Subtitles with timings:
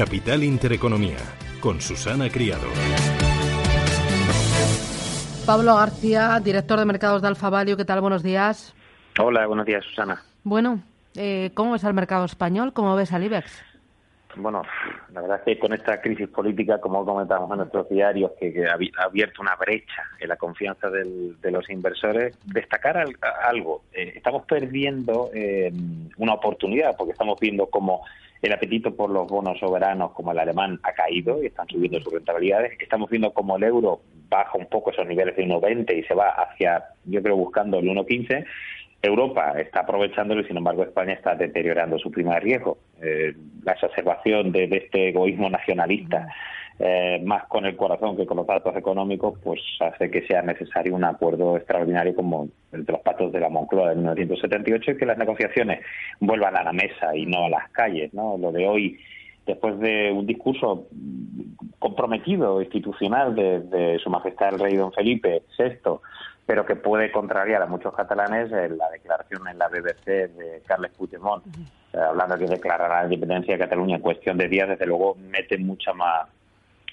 [0.00, 1.18] Capital Intereconomía,
[1.60, 2.66] con Susana Criado.
[5.44, 7.76] Pablo García, director de mercados de Alfa Value.
[7.76, 8.00] ¿Qué tal?
[8.00, 8.74] Buenos días.
[9.18, 10.22] Hola, buenos días, Susana.
[10.42, 10.80] Bueno,
[11.16, 12.72] eh, ¿cómo ves al mercado español?
[12.72, 13.62] ¿Cómo ves al IBEX?
[14.36, 14.62] Bueno,
[15.12, 19.04] la verdad es que con esta crisis política, como comentamos en nuestros diarios, que, ha
[19.04, 23.04] abierto una brecha en la confianza de los inversores, destacar
[23.42, 23.82] algo.
[23.92, 25.70] Eh, estamos perdiendo eh,
[26.16, 28.02] una oportunidad, porque estamos viendo cómo
[28.42, 32.12] el apetito por los bonos soberanos, como el alemán, ha caído y están subiendo sus
[32.12, 32.72] rentabilidades.
[32.80, 36.30] Estamos viendo cómo el euro baja un poco esos niveles de 1,20 y se va
[36.30, 38.46] hacia, yo creo, buscando el 1,15
[39.02, 42.78] Europa está aprovechándolo y, sin embargo, España está deteriorando su prima de riesgo.
[43.00, 46.28] Eh, la exacerbación de, este egoísmo nacionalista,
[46.82, 50.94] eh, más con el corazón que con los datos económicos, pues hace que sea necesario
[50.94, 55.04] un acuerdo extraordinario como el de los pactos de la Moncloa de 1978 y que
[55.04, 55.84] las negociaciones
[56.20, 58.14] vuelvan a la mesa y no a las calles.
[58.14, 58.38] ¿no?
[58.38, 58.98] Lo de hoy
[59.44, 60.86] después de un discurso
[61.78, 65.98] comprometido institucional de, de, Su Majestad el Rey Don Felipe VI
[66.46, 71.44] pero que puede contrariar a muchos catalanes la declaración en la BBC de Carles Puigdemont,
[71.92, 75.58] eh, hablando de declarar la independencia de Cataluña en cuestión de días, desde luego mete
[75.58, 76.26] mucha más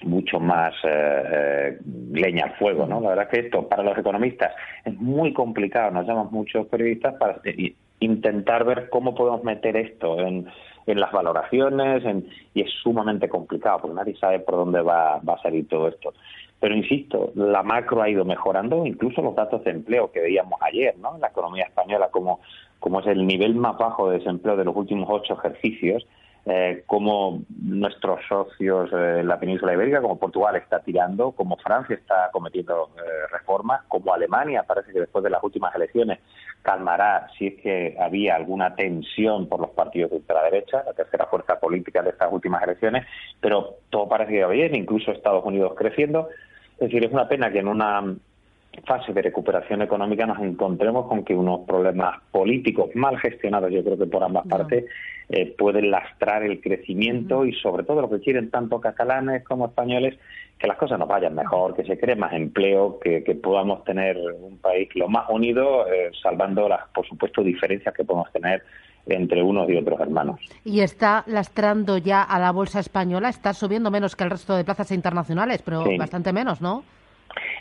[0.02, 1.78] mucho más eh, eh,
[2.12, 3.00] leña al fuego, ¿no?
[3.00, 4.52] La verdad es que esto para los economistas
[4.84, 7.40] es muy complicado, nos llaman muchos periodistas para
[8.00, 10.46] intentar ver cómo podemos meter esto en,
[10.86, 12.02] en las valoraciones
[12.54, 16.14] y es sumamente complicado porque nadie sabe por dónde va, va a salir todo esto.
[16.60, 20.96] Pero insisto, la macro ha ido mejorando, incluso los datos de empleo que veíamos ayer,
[20.98, 21.14] ¿no?
[21.14, 22.40] En la economía española, como,
[22.80, 26.04] como es el nivel más bajo de desempleo de los últimos ocho ejercicios,
[26.46, 32.30] eh, como nuestros socios en la península ibérica, como Portugal está tirando, como Francia está
[32.32, 36.20] cometiendo eh, reformas, como Alemania parece que después de las últimas elecciones
[36.62, 41.58] calmará si es que había alguna tensión por los partidos de ultraderecha, la tercera fuerza
[41.60, 43.06] política de estas últimas elecciones,
[43.40, 46.28] pero todo parece que va bien, incluso Estados Unidos creciendo.
[46.74, 48.16] Es decir, es una pena que en una
[48.86, 53.98] fase de recuperación económica nos encontremos con que unos problemas políticos mal gestionados, yo creo
[53.98, 54.84] que por ambas partes,
[55.28, 60.18] eh, pueden lastrar el crecimiento y sobre todo lo que quieren tanto catalanes como españoles,
[60.58, 64.58] que las cosas nos vayan mejor, que se cree más empleo, que, podamos tener un
[64.58, 68.62] país lo más unido, eh, salvando las, por supuesto, diferencias que podemos tener
[69.06, 70.40] entre unos y otros hermanos.
[70.64, 74.64] Y está lastrando ya a la bolsa española, está subiendo menos que el resto de
[74.64, 76.84] plazas internacionales, pero bastante menos, ¿no?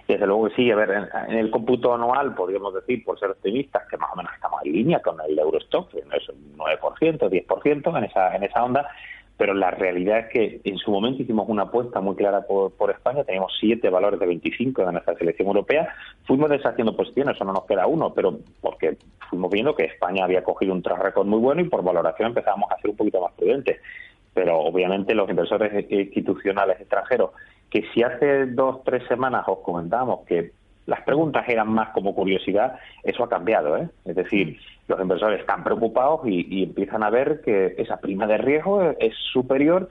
[0.08, 3.84] Desde luego que sí, a ver, en, el cómputo anual podríamos decir, por ser optimistas,
[3.90, 8.04] que más o menos estamos en línea con el Eurostock, es un 9%, 10% en
[8.06, 8.88] esa, en esa onda,
[9.38, 12.90] pero la realidad es que en su momento hicimos una apuesta muy clara por, por
[12.90, 15.94] España, teníamos siete valores de 25 de nuestra selección europea,
[16.26, 18.98] fuimos deshaciendo posiciones, eso no nos queda uno, pero porque
[19.30, 22.72] fuimos viendo que España había cogido un track record muy bueno y por valoración empezamos
[22.72, 23.80] a ser un poquito más prudentes.
[24.34, 27.32] Pero obviamente los inversores institucionales extranjeros,
[27.70, 30.52] que si hace dos, tres semanas os comentábamos que
[30.86, 33.78] las preguntas eran más como curiosidad, eso ha cambiado.
[33.78, 33.90] ¿eh?
[34.06, 34.58] Es decir,
[34.88, 39.90] los inversores están preocupados y, empiezan a ver que esa prima de riesgo es, superior,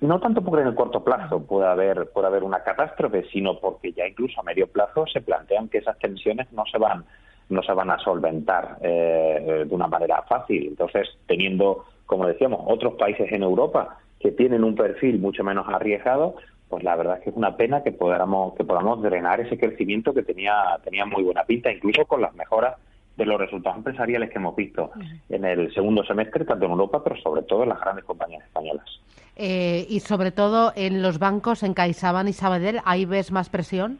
[0.00, 3.92] no tanto porque en el corto plazo pueda haber, pueda haber una catástrofe, sino porque
[3.92, 7.04] ya incluso a medio plazo se plantean que esas tensiones no se van
[7.48, 10.66] no se van a solventar eh, de una manera fácil.
[10.66, 16.34] Entonces, teniendo, como decíamos, otros países en Europa que tienen un perfil mucho menos arriesgado,
[16.68, 20.12] pues la verdad es que es una pena que podamos, que podamos drenar ese crecimiento
[20.12, 22.76] que tenía, tenía muy buena pinta, incluso con las mejoras
[23.16, 24.90] de los resultados empresariales que hemos visto
[25.28, 28.84] en el segundo semestre, tanto en Europa, pero sobre todo en las grandes compañías españolas.
[29.36, 33.98] Eh, y sobre todo en los bancos, en CaixaBank y Sabadell, ¿ahí ves más presión?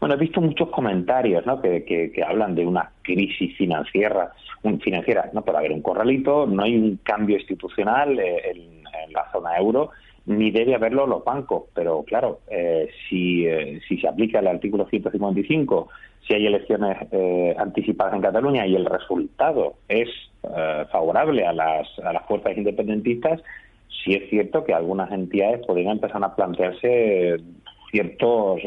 [0.00, 1.60] Bueno, he visto muchos comentarios ¿no?
[1.60, 4.32] que, que, hablan de una crisis financiera.
[4.62, 8.80] Un, financiera no puede haber un corralito, no hay un cambio institucional eh, en,
[9.12, 9.90] la zona euro
[10.30, 11.64] ni debe haberlo los bancos.
[11.74, 15.88] Pero claro, eh, si, eh, si se aplica el artículo 155,
[16.26, 20.08] si hay elecciones eh, anticipadas en Cataluña y el resultado es
[20.90, 23.42] favorable a las, a las fuerzas independentistas,
[24.02, 27.36] sí es cierto que algunas entidades podrían empezar a plantearse
[27.90, 28.62] ciertos,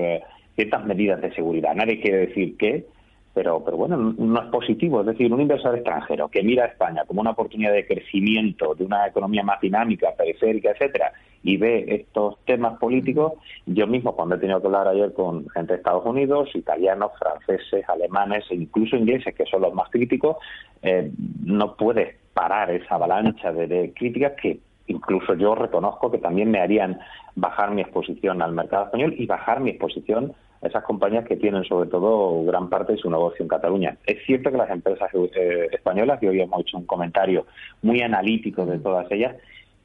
[0.56, 1.74] ciertas medidas de seguridad.
[1.74, 2.86] Nadie quiere decir qué,
[3.34, 5.02] pero, pero bueno, no es positivo.
[5.02, 8.86] Es decir, un inversor extranjero que mira a España como una oportunidad de crecimiento, de
[8.86, 11.12] una economía más dinámica, periférica, etcétera,
[11.44, 13.34] y ve estos temas políticos,
[13.66, 17.88] yo mismo cuando he tenido que hablar ayer con gente de Estados Unidos, italianos, franceses,
[17.90, 20.38] alemanes e incluso ingleses, que son los más críticos,
[20.82, 21.12] eh,
[21.44, 27.00] no puedes parar esa avalancha de, críticas que incluso yo reconozco que también me harían
[27.36, 31.64] bajar mi exposición al mercado español y bajar mi exposición a esas compañías que tienen
[31.66, 33.98] sobre todo gran parte de su negocio en Cataluña.
[34.06, 37.46] Es cierto que las empresas eh, españolas, y hoy hemos hecho un comentario
[37.82, 39.36] muy analítico de todas ellas,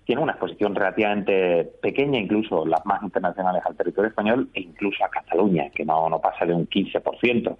[0.08, 5.10] tiene una exposición relativamente pequeña, incluso las más internacionales al territorio español e incluso a
[5.10, 7.58] Cataluña, que no, no pasa de un 15%.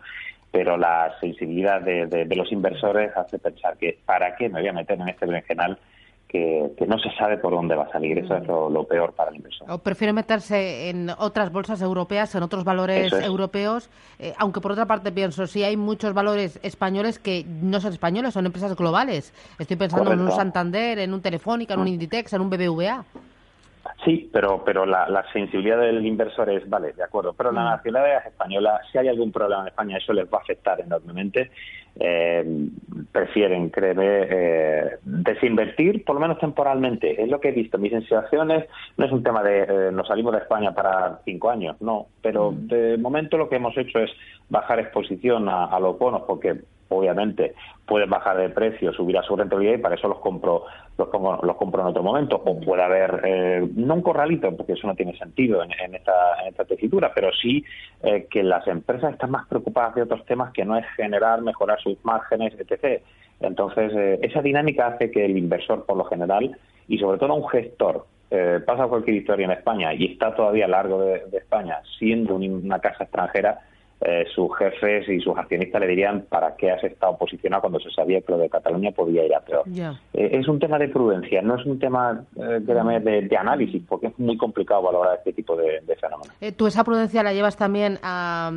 [0.51, 4.73] Pero la sensibilidad de, de los inversores hace pensar que ¿para qué me voy a
[4.73, 5.79] meter en este berenjenal
[6.29, 8.19] que, no se sabe por dónde va a salir.
[8.19, 9.71] Eso es lo, peor para el inversor.
[9.71, 14.87] O prefiere meterse en otras bolsas europeas, en otros valores europeos, eh, aunque por otra
[14.87, 19.33] parte pienso, si hay muchos valores españoles que no son españoles, son empresas globales.
[19.59, 21.89] Estoy pensando en un Santander, en un Telefónica, en un mm.
[21.89, 23.05] Inditex, en un BBVA.
[24.05, 27.71] Sí, pero, pero la, sensibilidad del inversor es, vale, de acuerdo, pero la mm.
[27.77, 31.51] nacionalidad española, si hay algún problema en España, eso les va a afectar enormemente.
[32.01, 32.69] Eh,
[33.11, 37.21] prefieren, créeme, eh, desinvertir, por lo menos temporalmente.
[37.21, 37.79] Es lo que he visto.
[37.79, 38.67] Mis sensaciones
[38.97, 42.07] no es un tema de eh, nos salimos de España para cinco años, no.
[42.23, 44.11] Pero de momento lo que hemos hecho es
[44.49, 46.59] bajar exposición a, a los bonos, porque
[46.89, 47.55] obviamente
[47.87, 50.65] pueden bajar de precio, subir a su rentabilidad y para eso los compro
[50.99, 51.09] los,
[51.43, 52.37] los compro en otro momento.
[52.45, 56.49] O puede haber, eh, no un corralito, porque eso no tiene sentido en, esta, en
[56.49, 57.65] esta tesitura, pero sí
[58.03, 61.81] eh, que las empresas están más preocupadas de otros temas que no es generar, mejorar
[61.81, 63.03] sus márgenes, etc.
[63.41, 66.57] Entonces, eh, esa dinámica hace que el inversor, por lo general,
[66.89, 68.07] y sobre todo un gestor,
[68.67, 72.79] pasa cualquier historia en España y está todavía a largo de, de España siendo una
[72.79, 73.61] casa extranjera,
[74.01, 77.91] eh, sus jefes y sus accionistas le dirían para qué has estado posicionado cuando se
[77.91, 79.65] sabía que lo de Cataluña podía ir a peor.
[79.67, 84.19] Eh, es un tema de prudencia, no es un tema eh, de, análisis, porque es
[84.19, 86.33] muy complicado valorar este tipo de, fenómenos.
[86.57, 88.53] ¿Tú esa prudencia la llevas también a,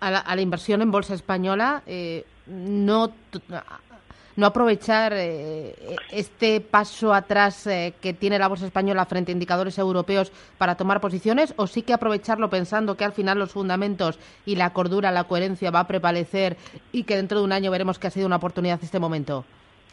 [0.00, 1.82] a, la, inversión en bolsa española?
[2.46, 3.10] no
[4.36, 5.74] no aprovechar eh,
[6.12, 11.00] este paso atrás eh, que tiene la bolsa española frente a indicadores europeos para tomar
[11.00, 15.24] posiciones o sí que aprovecharlo pensando que al final los fundamentos y la cordura, la
[15.24, 16.56] coherencia va a prevalecer
[16.92, 19.44] y que dentro de un año veremos que ha sido una oportunidad este momento?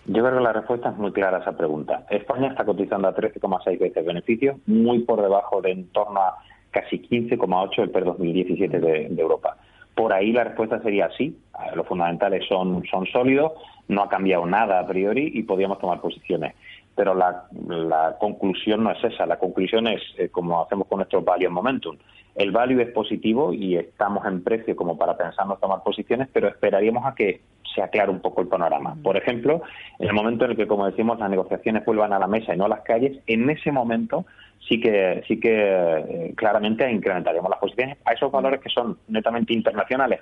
[0.05, 2.05] Yo creo que la respuesta es muy clara a esa pregunta.
[2.09, 6.37] España está cotizando a 13,6 veces beneficio, muy por debajo de en torno a
[6.71, 9.55] casi 15,8 el PER 2017 de, de Europa.
[9.95, 11.37] Por ahí la respuesta sería sí,
[11.75, 13.53] los fundamentales son sólidos,
[13.87, 16.55] no ha cambiado nada a priori y podíamos tomar posiciones.
[16.95, 21.21] Pero la, la conclusión no es esa, la conclusión es, eh, como hacemos con nuestro
[21.21, 21.97] value momentum,
[22.35, 27.05] el value es positivo y estamos en precio como para pensarnos tomar posiciones, pero esperaríamos
[27.05, 27.41] a que
[27.73, 28.95] se aclare un poco el panorama.
[29.01, 29.61] Por ejemplo,
[29.99, 32.57] en el momento en el que, como decimos, las negociaciones vuelvan a la mesa y
[32.57, 34.25] no a las calles, en ese momento
[34.67, 39.53] sí que sí que eh, claramente incrementaríamos las posiciones a esos valores que son netamente
[39.53, 40.19] internacionales.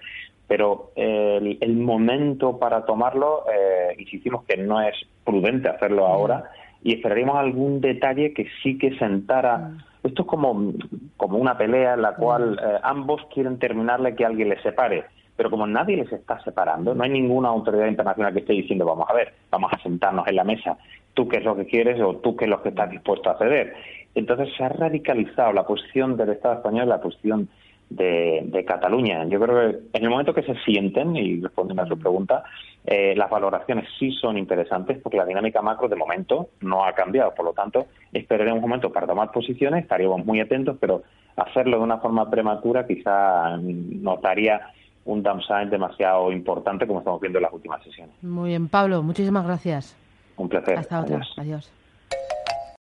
[0.48, 6.52] Pero eh, el, momento para tomarlo, eh, insistimos que no es prudente hacerlo ahora
[6.84, 9.72] y esperaríamos algún detalle que sí que sentara
[10.04, 10.74] esto es como,
[11.18, 15.06] como una pelea en la cual eh, ambos quieren terminarle que alguien les separe.
[15.42, 19.10] Pero como nadie les está separando, no hay ninguna autoridad internacional que esté diciendo, vamos
[19.10, 20.78] a ver, vamos a sentarnos en la mesa,
[21.16, 23.40] tú qué es lo que quieres o tú qué es lo que estás dispuesto a
[23.40, 23.74] ceder.
[24.14, 27.50] Entonces se ha radicalizado la posición del Estado español, la posición
[27.90, 29.26] de, Cataluña.
[29.26, 32.44] Yo creo que en el momento que se sienten, y respondiendo a su pregunta,
[32.86, 37.34] eh, las valoraciones sí son interesantes porque la dinámica macro de momento no ha cambiado.
[37.34, 41.02] Por lo tanto, esperaremos un momento para tomar posiciones, estaríamos muy atentos, pero
[41.36, 44.70] hacerlo de una forma prematura quizá nos daría
[45.06, 48.16] un downside demasiado importante como estamos viendo en las últimas sesiones.
[48.22, 49.96] Muy bien, Pablo, muchísimas gracias.
[50.38, 50.78] Un placer.
[50.78, 51.22] Hasta otra.
[51.38, 51.72] Adiós.